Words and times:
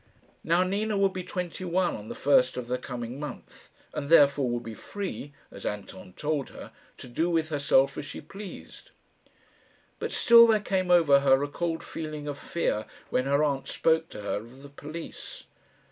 Now 0.43 0.63
Nina 0.63 0.97
would 0.97 1.13
be 1.13 1.23
twenty 1.23 1.63
one 1.63 1.95
on 1.95 2.07
the 2.09 2.15
first 2.15 2.57
of 2.57 2.67
the 2.67 2.79
coming 2.79 3.19
month, 3.19 3.69
and 3.93 4.09
therefore 4.09 4.49
would 4.49 4.63
be 4.63 4.73
free, 4.73 5.31
as 5.51 5.63
Anton 5.63 6.13
told 6.13 6.49
her, 6.49 6.71
to 6.97 7.07
do 7.07 7.29
with 7.29 7.49
herself 7.49 7.99
as 7.99 8.05
she 8.07 8.19
pleased. 8.19 8.89
But 9.99 10.11
still 10.11 10.47
there 10.47 10.59
came 10.59 10.89
over 10.89 11.19
her 11.19 11.43
a 11.43 11.47
cold 11.47 11.83
feeling 11.83 12.27
of 12.27 12.39
fear 12.39 12.87
when 13.11 13.25
her 13.25 13.43
aunt 13.43 13.67
spoke 13.67 14.09
to 14.09 14.21
her 14.23 14.37
of 14.37 14.63
the 14.63 14.69
police. 14.69 15.43